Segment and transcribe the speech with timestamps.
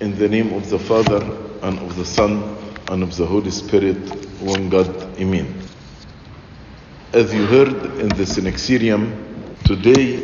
[0.00, 1.22] In the name of the Father,
[1.62, 2.56] and of the Son,
[2.88, 3.96] and of the Holy Spirit,
[4.40, 4.88] one God,
[5.20, 5.54] Amen.
[7.12, 9.12] As you heard in the Synaxarium,
[9.62, 10.14] today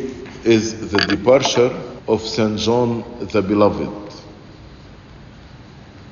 [0.43, 1.71] is the departure
[2.05, 2.59] of St.
[2.59, 4.13] John the Beloved.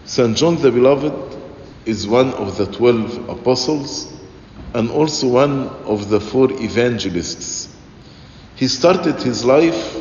[0.05, 0.37] St.
[0.37, 1.37] John the Beloved
[1.85, 4.17] is one of the twelve apostles
[4.73, 7.75] and also one of the four evangelists.
[8.55, 9.97] He started his life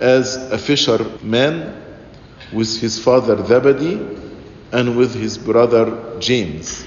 [0.00, 1.80] as a fisherman
[2.52, 4.00] with his father Zebedee
[4.72, 6.86] and with his brother James.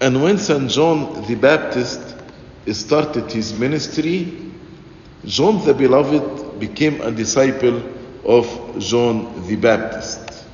[0.00, 0.70] And when St.
[0.70, 2.00] John the Baptist
[2.72, 4.52] started his ministry,
[5.24, 7.82] John the Beloved became a disciple
[8.24, 8.46] of
[8.78, 10.46] John the Baptist.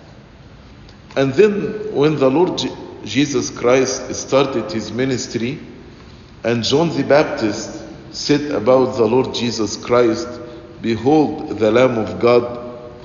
[1.16, 2.72] And then when the Lord Je-
[3.04, 5.58] Jesus Christ started his ministry,
[6.44, 10.28] and John the Baptist said about the Lord Jesus Christ,
[10.80, 12.55] Behold the Lamb of God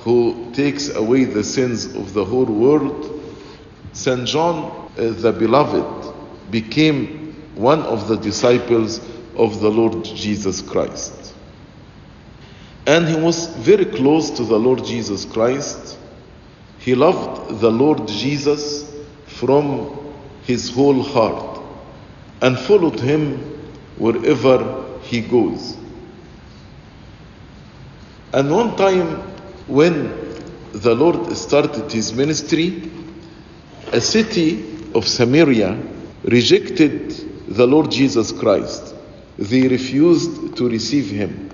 [0.02, 3.20] who takes away the sins of the whole world,
[3.92, 4.26] St.
[4.26, 6.14] John uh, the Beloved
[6.50, 8.98] became one of the disciples
[9.36, 11.34] of the Lord Jesus Christ.
[12.86, 15.96] And he was very close to the Lord Jesus Christ.
[16.80, 18.92] He loved the Lord Jesus
[19.26, 19.98] from
[20.42, 21.60] his whole heart
[22.40, 23.38] and followed him
[23.98, 25.76] wherever he goes.
[28.32, 29.31] And one time
[29.66, 30.32] when
[30.72, 32.90] the Lord started his ministry,
[33.92, 35.78] a city of Samaria
[36.24, 37.10] rejected
[37.48, 38.94] the Lord Jesus Christ.
[39.38, 41.50] They refused to receive him.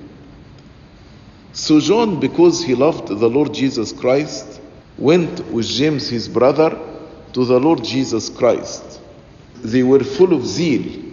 [1.52, 4.60] So John, because he loved the Lord Jesus Christ,
[4.96, 6.78] went with James, his brother,
[7.32, 9.00] to the Lord Jesus Christ.
[9.56, 11.04] They were full of zeal.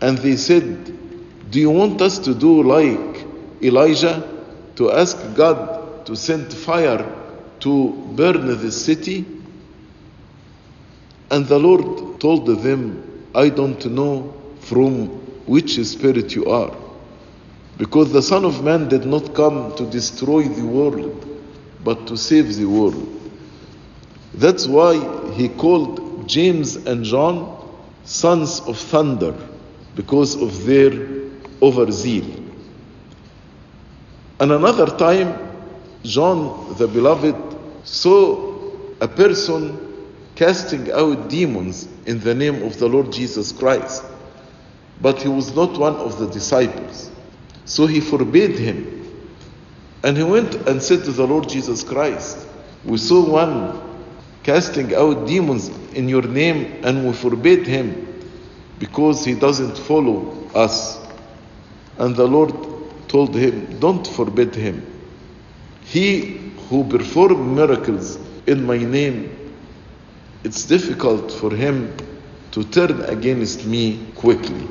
[0.00, 3.26] And they said, Do you want us to do like
[3.62, 4.26] Elijah,
[4.76, 7.04] to ask God to send fire
[7.60, 9.24] to burn the city?
[11.30, 15.06] And the Lord told them, I don't know from
[15.46, 16.76] which spirit you are.
[17.78, 21.26] Because the Son of Man did not come to destroy the world,
[21.82, 23.06] but to save the world.
[24.34, 27.56] That's why he called James and John
[28.04, 29.34] sons of thunder,
[29.94, 30.90] because of their
[31.60, 32.48] overzeal.
[34.40, 35.49] And another time,
[36.02, 37.36] John the Beloved
[37.84, 38.54] saw
[39.00, 39.78] a person
[40.34, 44.02] casting out demons in the name of the Lord Jesus Christ,
[45.00, 47.10] but he was not one of the disciples.
[47.64, 48.96] So he forbade him.
[50.02, 52.46] And he went and said to the Lord Jesus Christ,
[52.84, 53.80] We saw one
[54.42, 58.06] casting out demons in your name, and we forbade him
[58.78, 60.98] because he doesn't follow us.
[61.98, 64.99] And the Lord told him, Don't forbid him.
[65.90, 69.36] He who performed miracles in my name,
[70.44, 71.96] it's difficult for him
[72.52, 74.68] to turn against me quickly.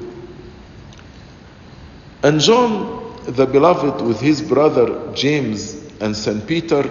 [2.23, 6.47] And John, the beloved, with his brother James and St.
[6.47, 6.89] Peter,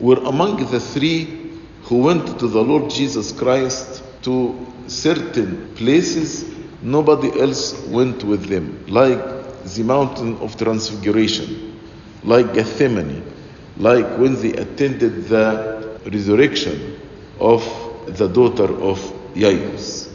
[0.00, 1.52] were among the three
[1.82, 4.58] who went to the Lord Jesus Christ to
[4.88, 6.52] certain places
[6.82, 9.22] nobody else went with them, like
[9.62, 11.80] the mountain of transfiguration,
[12.24, 13.31] like Gethsemane,
[13.76, 17.00] like when they attended the resurrection
[17.40, 17.62] of
[18.06, 18.98] the daughter of
[19.34, 20.10] Jairus.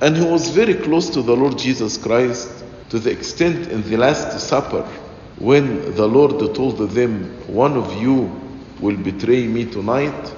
[0.00, 3.96] And he was very close to the Lord Jesus Christ to the extent in the
[3.96, 4.82] Last Supper
[5.38, 8.30] when the Lord told them, One of you
[8.80, 10.34] will betray me tonight.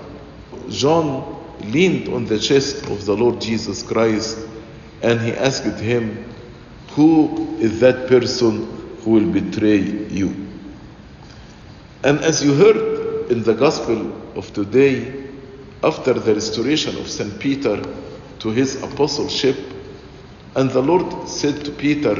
[0.69, 4.38] John leaned on the chest of the Lord Jesus Christ
[5.03, 6.25] and he asked him,
[6.93, 10.48] Who is that person who will betray you?
[12.05, 15.27] And as you heard in the Gospel of today,
[15.83, 17.39] after the restoration of St.
[17.41, 17.83] Peter
[18.39, 19.57] to his apostleship,
[20.55, 22.17] and the Lord said to Peter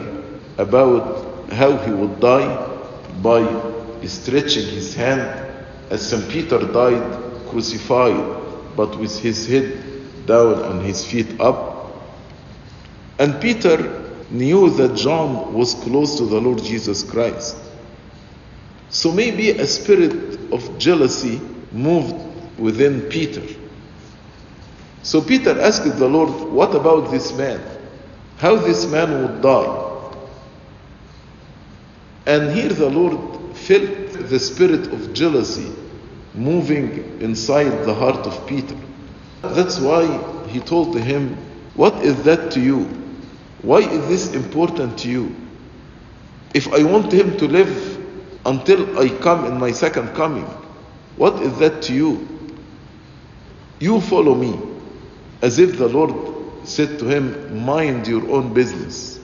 [0.59, 2.67] about how he would die
[3.23, 3.47] by
[4.05, 5.23] stretching his hand,
[5.91, 6.29] as St.
[6.29, 11.93] Peter died crucified, but with his head down and his feet up.
[13.19, 17.57] And Peter knew that John was close to the Lord Jesus Christ.
[18.91, 21.41] So maybe a spirit of jealousy
[21.73, 22.15] moved
[22.59, 23.43] within Peter.
[25.03, 27.61] So Peter asked the Lord, What about this man?
[28.39, 29.85] How this man would die?
[32.27, 35.73] And here the Lord felt the spirit of jealousy
[36.35, 38.77] moving inside the heart of Peter.
[39.43, 40.07] That's why
[40.49, 41.37] he told to him,
[41.75, 42.85] What is that to you?
[43.63, 45.35] Why is this important to you?
[46.55, 47.88] If I want him to live
[48.47, 50.47] until I come in my second coming,
[51.17, 52.29] What is that to you?
[53.81, 54.59] You follow me.
[55.43, 56.15] As if the Lord
[56.67, 59.19] said to him, Mind your own business.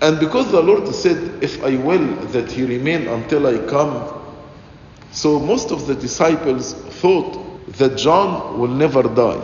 [0.00, 4.12] And because the Lord said, If I will, that he remain until I come,
[5.12, 9.40] so most of the disciples thought that John will never die.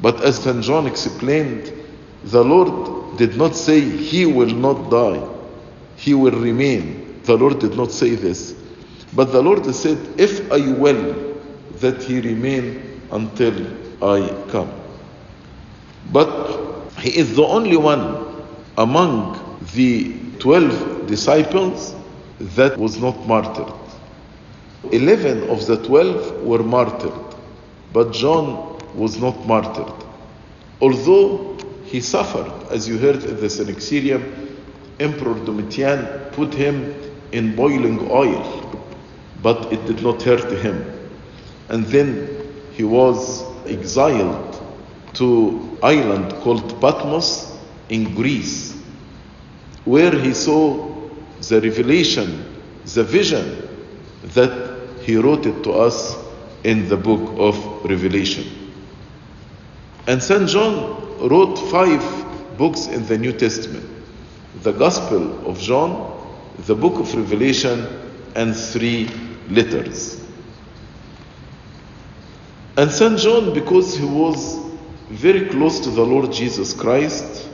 [0.00, 0.62] But as St.
[0.64, 1.72] John explained,
[2.24, 5.22] the Lord did not say he will not die,
[5.96, 7.20] he will remain.
[7.24, 8.54] The Lord did not say this.
[9.14, 11.40] But the Lord said, If I will,
[11.80, 13.54] that he remain until
[14.02, 14.70] I come.
[16.12, 18.44] But he is the only one
[18.76, 21.94] among the 12 disciples
[22.40, 23.72] that was not martyred.
[24.92, 27.12] 11 of the 12 were martyred,
[27.92, 29.92] but John was not martyred.
[30.80, 34.53] Although he suffered, as you heard in the Synaxarium,
[35.00, 36.94] Emperor Domitian put him
[37.32, 38.70] in boiling oil,
[39.42, 40.84] but it did not hurt him.
[41.68, 42.28] And then
[42.72, 44.60] he was exiled
[45.14, 47.58] to island called Patmos
[47.88, 48.80] in Greece,
[49.84, 50.94] where he saw
[51.48, 52.44] the revelation,
[52.84, 53.68] the vision
[54.34, 56.16] that he wrote it to us
[56.62, 58.44] in the book of Revelation.
[60.06, 60.48] And St.
[60.48, 63.93] John wrote five books in the New Testament
[64.62, 66.12] the Gospel of John,
[66.58, 67.86] the book of Revelation,
[68.34, 69.10] and three
[69.48, 70.24] letters.
[72.76, 73.18] And St.
[73.18, 74.58] John, because he was
[75.10, 77.48] very close to the Lord Jesus Christ,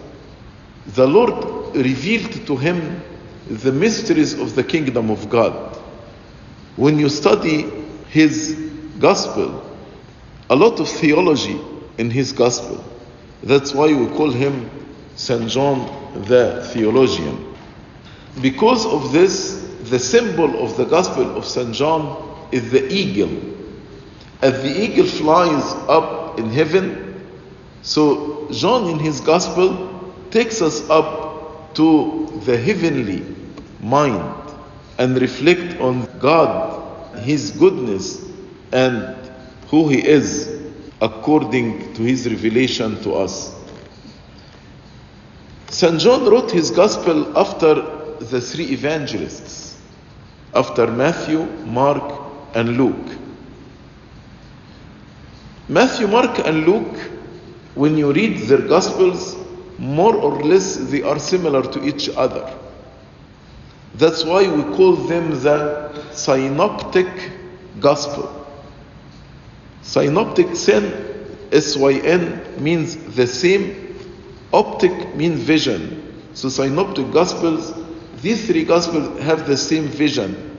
[0.86, 3.02] the Lord revealed to him
[3.48, 5.76] the mysteries of the kingdom of God.
[6.76, 7.62] When you study
[8.08, 8.54] his
[8.98, 9.62] gospel,
[10.48, 11.60] a lot of theology
[11.98, 12.82] in his gospel.
[13.42, 14.70] That's why we call him
[15.20, 15.50] St.
[15.50, 17.54] John the theologian.
[18.40, 21.74] Because of this, the symbol of the gospel of St.
[21.74, 23.30] John is the eagle.
[24.40, 27.22] As the eagle flies up in heaven,
[27.82, 33.22] so John in his gospel takes us up to the heavenly
[33.80, 34.54] mind
[34.98, 38.24] and reflect on God, His goodness,
[38.72, 39.14] and
[39.68, 40.60] who He is
[41.02, 43.59] according to His revelation to us.
[45.70, 46.00] St.
[46.00, 47.74] John wrote his gospel after
[48.18, 49.80] the three evangelists,
[50.52, 52.12] after Matthew, Mark,
[52.54, 53.16] and Luke.
[55.68, 56.98] Matthew, Mark, and Luke,
[57.76, 59.36] when you read their gospels,
[59.78, 62.52] more or less they are similar to each other.
[63.94, 67.06] That's why we call them the synoptic
[67.78, 68.46] gospel.
[69.82, 73.89] Synoptic sin, S-Y-N, means the same.
[74.52, 76.30] Optic means vision.
[76.34, 77.72] So synoptic gospels,
[78.20, 80.58] these three gospels have the same vision.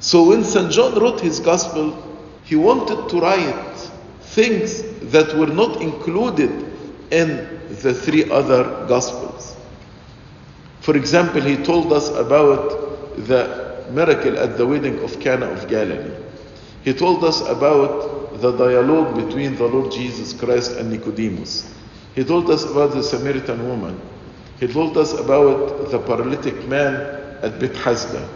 [0.00, 0.70] So when St.
[0.70, 1.96] John wrote his gospel,
[2.44, 3.76] he wanted to write
[4.20, 6.50] things that were not included
[7.10, 9.56] in the three other gospels.
[10.80, 16.14] For example, he told us about the miracle at the wedding of Cana of Galilee.
[16.84, 21.74] He told us about the dialogue between the Lord Jesus Christ and Nicodemus.
[22.14, 24.00] He told us about the Samaritan woman.
[24.58, 26.94] He told us about the paralytic man
[27.42, 28.28] at Bethesda.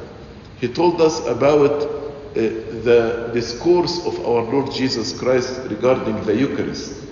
[0.59, 7.03] He told us about uh, the discourse of our Lord Jesus Christ regarding the Eucharist.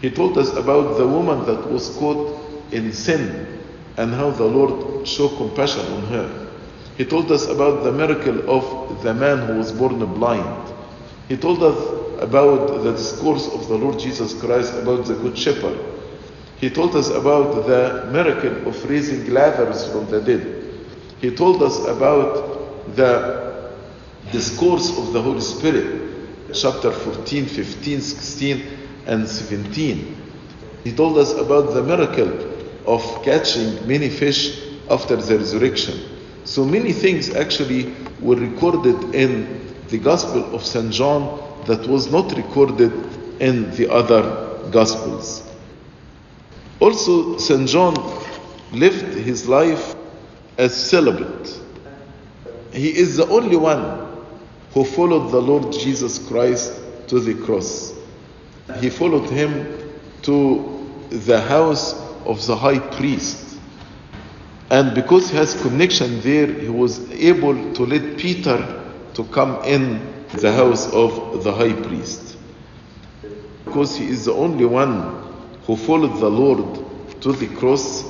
[0.00, 2.38] He told us about the woman that was caught
[2.72, 3.58] in sin
[3.96, 6.48] and how the Lord showed compassion on her.
[6.96, 10.72] He told us about the miracle of the man who was born blind.
[11.28, 15.78] He told us about the discourse of the Lord Jesus Christ about the Good Shepherd.
[16.60, 20.62] He told us about the miracle of raising Lazarus from the dead.
[21.18, 23.72] He told us about the
[24.30, 26.02] discourse of the Holy Spirit,
[26.52, 28.66] chapter 14, 15, 16,
[29.06, 30.16] and 17.
[30.84, 32.30] He told us about the miracle
[32.86, 35.98] of catching many fish after the resurrection.
[36.44, 40.92] So many things actually were recorded in the Gospel of St.
[40.92, 42.92] John that was not recorded
[43.40, 45.49] in the other Gospels.
[46.80, 47.68] Also, St.
[47.68, 47.94] John
[48.72, 49.94] lived his life
[50.56, 51.60] as celibate.
[52.72, 54.08] He is the only one
[54.72, 56.72] who followed the Lord Jesus Christ
[57.08, 57.92] to the cross.
[58.78, 61.94] He followed him to the house
[62.24, 63.58] of the high priest.
[64.70, 70.00] And because he has connection there, he was able to let Peter to come in
[70.34, 72.38] the house of the high priest.
[73.64, 75.19] Because he is the only one
[75.70, 76.84] who followed the Lord
[77.20, 78.02] to the cross,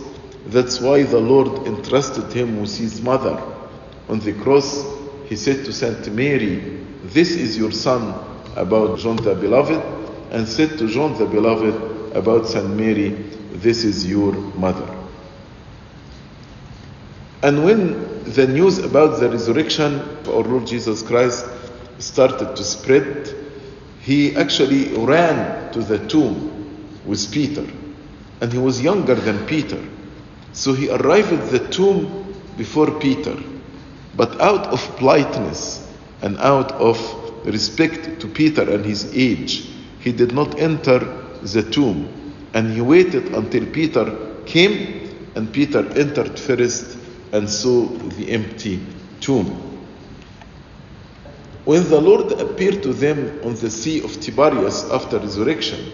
[0.47, 3.39] that's why the Lord entrusted him with his mother,
[4.09, 4.83] on the cross,
[5.27, 8.15] he said to Saint Mary, This is your son,
[8.57, 9.79] about John the Beloved,
[10.31, 13.11] and said to John the Beloved about Saint Mary,
[13.53, 14.89] This is your mother.
[17.43, 21.45] And when the news about the resurrection of our Lord Jesus Christ
[21.99, 23.35] started to spread,
[24.01, 26.60] he actually ran to the tomb
[27.05, 27.67] with Peter.
[28.41, 29.83] And he was younger than Peter.
[30.53, 33.37] So he arrived at the tomb before Peter.
[34.17, 35.87] But out of politeness
[36.23, 36.99] and out of
[37.47, 39.69] respect to Peter and his age,
[40.01, 40.99] he did not enter
[41.43, 42.09] the tomb.
[42.55, 46.99] And he waited until Peter came, and Peter entered first
[47.33, 48.81] and saw the empty
[49.21, 49.47] tomb.
[51.65, 55.93] When the Lord appeared to them on the Sea of Tiberias after resurrection,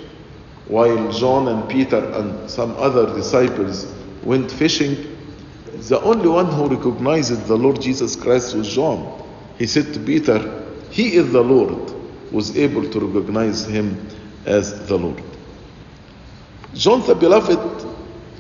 [0.67, 3.93] while John and Peter and some other disciples
[4.23, 5.17] went fishing,
[5.89, 9.23] the only one who recognized the Lord Jesus Christ was John.
[9.59, 11.93] He said to Peter, He is the Lord,
[12.33, 14.09] was able to recognize him
[14.45, 15.23] as the Lord.
[16.75, 17.87] John the Beloved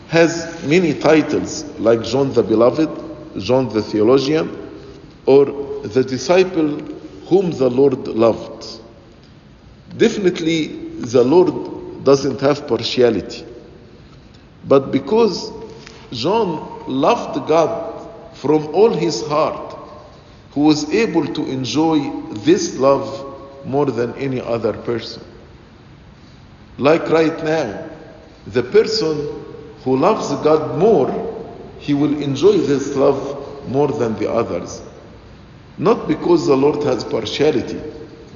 [0.08, 2.90] has many titles, like John the Beloved,
[3.38, 4.50] John the Theologian,
[5.26, 5.44] or
[5.84, 6.78] the disciple
[7.28, 8.80] whom the Lord loved.
[9.96, 10.66] Definitely,
[10.98, 11.75] the Lord
[12.06, 13.44] doesn't have partiality.
[14.64, 15.52] But because
[16.12, 19.76] John loved God from all his heart,
[20.52, 21.98] who was able to enjoy
[22.46, 25.22] this love more than any other person.
[26.78, 27.90] Like right now,
[28.46, 29.44] the person
[29.82, 31.10] who loves God more,
[31.80, 34.80] he will enjoy this love more than the others.
[35.76, 37.82] Not because the Lord has partiality,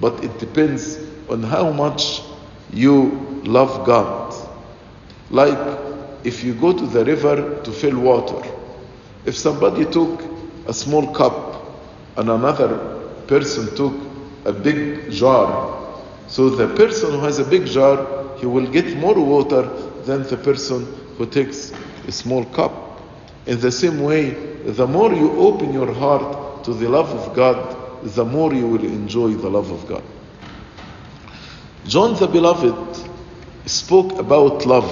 [0.00, 0.98] but it depends
[1.28, 2.22] on how much
[2.72, 4.34] you love God.
[5.30, 5.78] Like
[6.24, 8.42] if you go to the river to fill water,
[9.24, 10.22] if somebody took
[10.66, 11.62] a small cup
[12.16, 12.78] and another
[13.26, 13.94] person took
[14.44, 15.78] a big jar,
[16.26, 19.62] so the person who has a big jar, he will get more water
[20.04, 21.72] than the person who takes
[22.06, 22.72] a small cup.
[23.46, 24.30] In the same way,
[24.64, 28.84] the more you open your heart to the love of God, the more you will
[28.84, 30.02] enjoy the love of God.
[31.84, 33.09] John the Beloved
[33.70, 34.90] spoke about love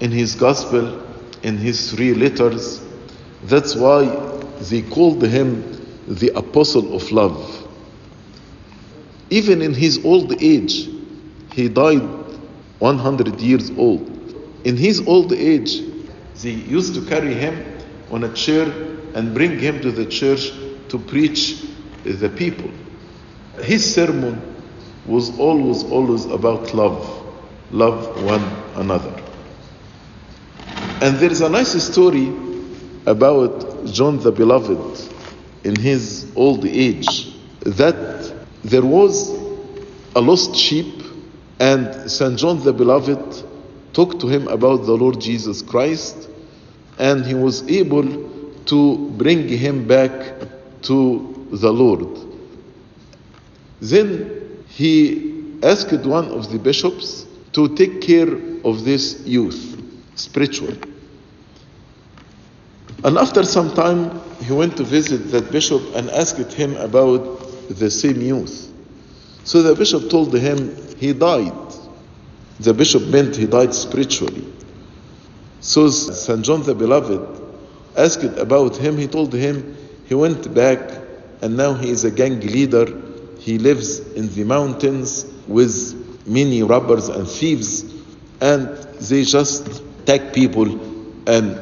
[0.00, 1.04] in his gospel,
[1.42, 2.80] in his three letters.
[3.44, 4.04] That's why
[4.70, 5.62] they called him
[6.06, 7.68] the apostle of love.
[9.30, 10.88] Even in his old age,
[11.52, 12.02] he died
[12.78, 14.08] 100 years old.
[14.64, 15.80] In his old age,
[16.42, 18.64] they used to carry him on a chair
[19.14, 20.52] and bring him to the church
[20.88, 21.64] to preach
[22.04, 22.70] the people.
[23.62, 24.40] His sermon
[25.06, 27.21] was always, always about love.
[27.72, 28.42] Love one
[28.74, 29.14] another.
[31.00, 32.30] And there is a nice story
[33.06, 35.10] about John the Beloved
[35.64, 39.30] in his old age that there was
[40.14, 41.02] a lost sheep
[41.60, 42.38] and St.
[42.38, 43.42] John the Beloved
[43.94, 46.28] talked to him about the Lord Jesus Christ
[46.98, 48.04] and he was able
[48.66, 50.10] to bring him back
[50.82, 52.18] to the Lord.
[53.80, 58.32] Then he asked one of the bishops to take care
[58.64, 59.80] of this youth
[60.14, 60.78] spiritually.
[63.04, 67.90] And after some time, he went to visit that bishop and asked him about the
[67.90, 68.72] same youth.
[69.44, 71.52] So the bishop told him he died.
[72.60, 74.46] The bishop meant he died spiritually.
[75.60, 76.44] So St.
[76.44, 77.40] John the Beloved
[77.96, 78.98] asked about him.
[78.98, 80.78] He told him he went back
[81.40, 82.86] and now he is a gang leader.
[83.38, 87.84] He lives in the mountains with many robbers and thieves,
[88.40, 88.68] and
[89.00, 91.58] they just take people and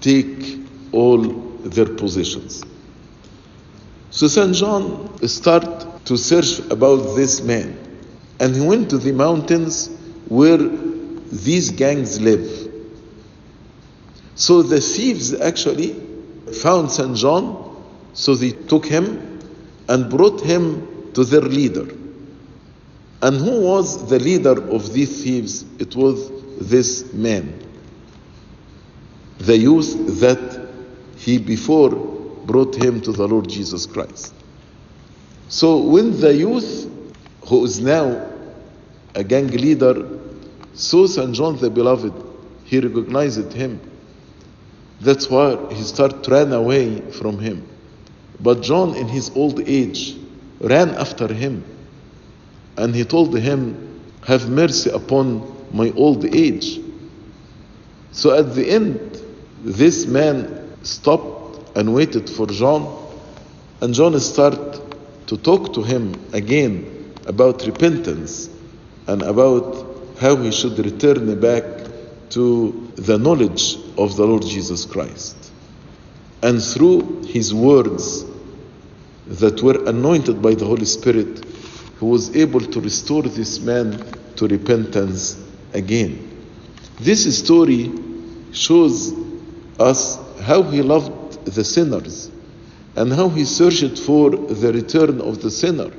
[0.00, 0.58] take
[0.92, 2.64] all their possessions.
[4.10, 4.54] So St.
[4.54, 7.78] John started to search about this man,
[8.40, 9.88] and he went to the mountains
[10.28, 12.68] where these gangs live.
[14.34, 15.92] So the thieves actually
[16.62, 17.16] found St.
[17.16, 17.76] John,
[18.14, 19.38] so they took him
[19.88, 21.86] and brought him to their leader.
[23.22, 25.64] And who was the leader of these thieves?
[25.78, 27.54] It was this man,
[29.38, 30.68] the youth that
[31.16, 31.90] he before
[32.46, 34.32] brought him to the Lord Jesus Christ.
[35.48, 36.90] So when the youth,
[37.46, 38.30] who is now
[39.14, 40.08] a gang leader,
[40.72, 41.34] saw St.
[41.34, 42.12] John the Beloved,
[42.64, 43.80] he recognized him.
[45.00, 47.66] That's why he started to run away from him.
[48.38, 50.16] But John, in his old age,
[50.60, 51.64] ran after him
[52.76, 56.80] and he told him, Have mercy upon my old age.
[58.12, 59.20] So at the end,
[59.62, 63.00] this man stopped and waited for John
[63.80, 64.78] And John started
[65.26, 68.50] to talk to him again about repentance
[69.06, 69.86] and about
[70.18, 71.64] how he should return back
[72.30, 75.50] to the knowledge of the Lord Jesus Christ.
[76.42, 78.24] And through his words
[79.26, 81.46] that were anointed by the Holy Spirit,
[82.00, 84.02] he was able to restore this man
[84.36, 85.38] to repentance
[85.74, 86.26] again.
[86.98, 87.92] This story
[88.52, 89.12] shows
[89.78, 92.30] us how he loved the sinners
[92.96, 95.90] and how he searched for the return of the sinner.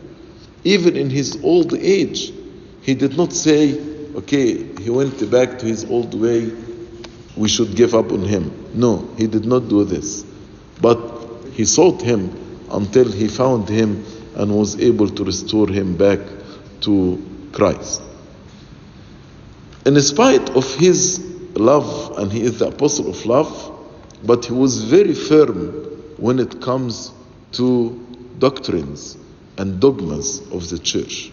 [0.64, 2.34] Even in his old age,
[2.82, 3.80] he did not say,
[4.16, 6.52] okay, he went back to his old way,
[7.38, 8.52] we should give up on him.
[8.74, 10.26] No, he did not do this.
[10.82, 11.00] But
[11.54, 12.32] he sought him
[12.72, 14.04] until he found him
[14.42, 16.20] and was able to restore him back
[16.80, 18.02] to Christ.
[19.86, 21.20] In spite of his
[21.54, 23.72] love, and he is the apostle of love,
[24.24, 25.70] but he was very firm
[26.18, 27.12] when it comes
[27.52, 28.04] to
[28.40, 29.16] doctrines
[29.60, 31.32] and dogmas of the church.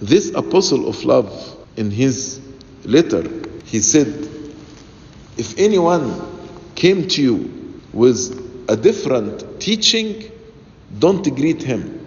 [0.00, 1.30] This apostle of love,
[1.76, 2.40] in his
[2.84, 3.28] letter,
[3.66, 4.08] he said,
[5.36, 6.18] If anyone
[6.76, 10.30] came to you with a different teaching,
[10.98, 12.06] don't greet him.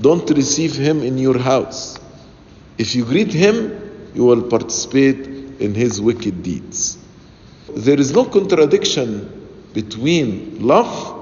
[0.00, 1.98] Don't receive him in your house.
[2.78, 5.26] If you greet him, you will participate
[5.60, 6.98] in his wicked deeds.
[7.68, 11.16] There is no contradiction between love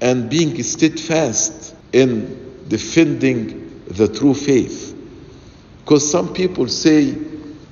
[0.00, 4.96] and being steadfast in defending the true faith.
[5.80, 7.16] Because some people say,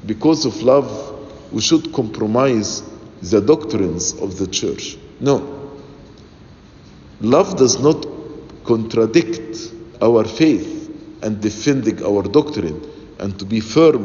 [0.06, 2.82] because of love, we should compromise
[3.22, 4.96] the doctrines of the church.
[5.20, 5.78] No.
[7.20, 8.09] Love does not
[8.70, 10.70] contradict our faith
[11.22, 12.80] and defending our doctrine
[13.18, 14.04] and to be firm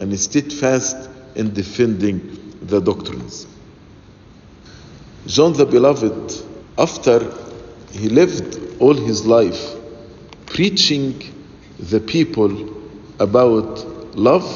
[0.00, 0.96] and steadfast
[1.34, 2.18] in defending
[2.62, 3.46] the doctrines.
[5.26, 6.32] John the Beloved,
[6.78, 7.30] after
[7.92, 9.74] he lived all his life
[10.46, 11.22] preaching
[11.78, 12.52] the people
[13.20, 13.84] about
[14.16, 14.48] love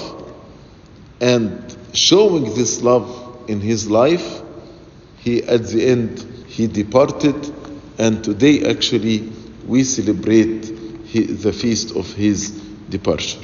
[1.21, 4.41] and showing this love in his life,
[5.19, 7.37] he at the end he departed,
[7.99, 9.31] and today actually
[9.71, 10.63] we celebrate
[11.13, 12.51] the feast of his
[12.91, 13.39] departure.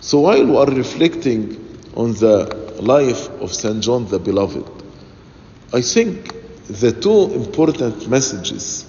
[0.00, 1.42] So while we are reflecting
[1.96, 3.82] on the life of St.
[3.82, 4.64] John the Beloved,
[5.72, 6.32] I think
[6.68, 8.86] the two important messages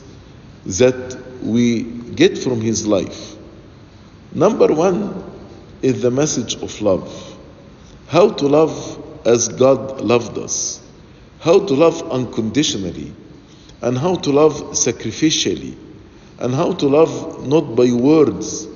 [0.68, 3.36] that we get from his life.
[4.32, 5.24] Number one
[5.82, 7.10] is the message of love.
[8.08, 10.80] How to love as God loved us.
[11.40, 13.14] How to love unconditionally.
[13.82, 15.76] And how to love sacrificially.
[16.40, 18.68] And how to love not by words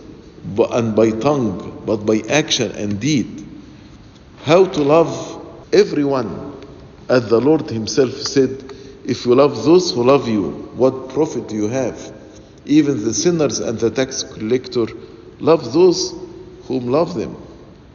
[0.72, 3.46] and by tongue, but by action and deed.
[4.44, 6.56] How to love everyone.
[7.10, 8.74] As the Lord Himself said,
[9.06, 12.14] if you love those who love you, what profit do you have?
[12.66, 14.86] Even the sinners and the tax collector
[15.40, 16.14] love those
[16.66, 17.36] whom love them.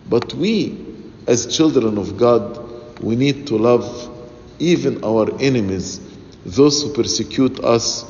[0.09, 0.85] But we,
[1.27, 4.11] as children of God, we need to love
[4.59, 6.01] even our enemies,
[6.45, 8.05] those who persecute us,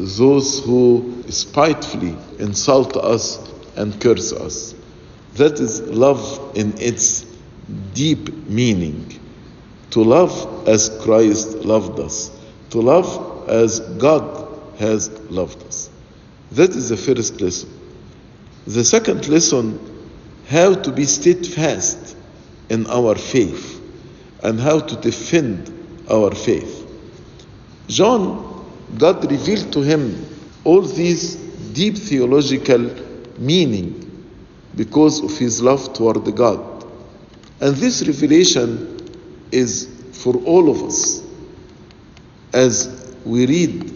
[0.00, 3.38] those who spitefully insult us
[3.76, 4.74] and curse us.
[5.34, 7.24] That is love in its
[7.94, 9.18] deep meaning.
[9.90, 12.30] To love as Christ loved us.
[12.70, 15.90] To love as God has loved us.
[16.52, 17.70] That is the first lesson.
[18.66, 19.78] The second lesson,
[20.48, 22.16] how to be steadfast
[22.68, 23.80] in our faith
[24.42, 26.86] and how to defend our faith.
[27.88, 28.49] John,
[28.98, 30.26] God revealed to him
[30.64, 31.36] all these
[31.72, 32.90] deep theological
[33.38, 34.06] meaning
[34.76, 36.84] because of his love toward God.
[37.60, 39.08] And this revelation
[39.52, 41.22] is for all of us.
[42.52, 43.92] As we read,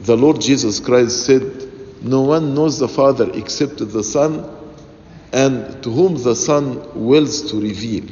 [0.00, 4.48] the Lord Jesus Christ said, No one knows the Father except the Son,
[5.32, 8.04] and to whom the Son wills to reveal.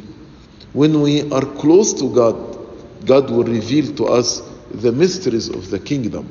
[0.72, 5.78] When we are close to God, God will reveal to us the mysteries of the
[5.78, 6.30] kingdom.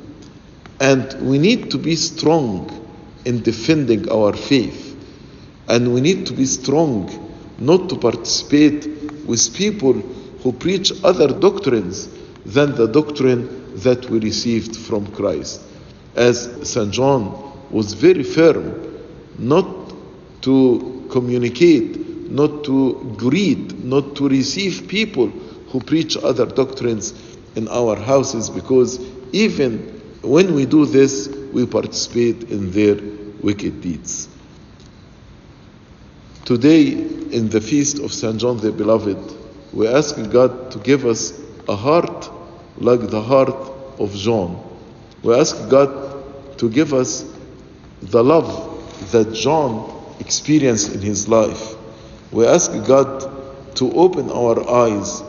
[0.80, 2.88] And we need to be strong
[3.24, 4.96] in defending our faith.
[5.68, 8.86] And we need to be strong not to participate
[9.26, 9.92] with people
[10.42, 12.08] who preach other doctrines
[12.46, 15.60] than the doctrine that we received from Christ.
[16.16, 16.90] As St.
[16.92, 19.04] John was very firm
[19.38, 19.92] not
[20.42, 27.12] to communicate, not to greet, not to receive people who preach other doctrines
[27.56, 29.00] in our houses because
[29.32, 29.78] even
[30.22, 32.96] when we do this, we participate in their
[33.42, 34.28] wicked deeds.
[36.44, 38.38] Today, in the feast of St.
[38.38, 39.18] John the Beloved,
[39.72, 42.30] we ask God to give us a heart
[42.78, 43.50] like the heart
[43.98, 44.58] of John,
[45.22, 47.24] We ask God to give us
[48.00, 48.48] the love
[49.12, 51.74] that John experienced in his life.
[52.32, 55.22] We ask God to open our eyes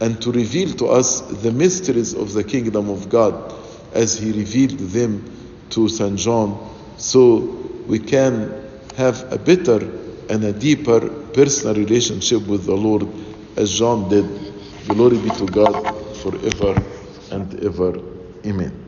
[0.00, 3.54] and to reveal to us the mysteries of the kingdom of God
[3.92, 5.24] as he revealed them
[5.70, 6.18] to St.
[6.18, 7.38] John so
[7.86, 8.52] we can
[8.96, 9.78] have a better
[10.28, 13.06] and a deeper personal relationship with the Lord
[13.56, 14.26] as John did.
[14.86, 16.82] Glory be to God forever
[17.30, 18.00] and ever.
[18.46, 18.87] Amen.